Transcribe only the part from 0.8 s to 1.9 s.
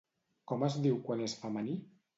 diu quan és femení?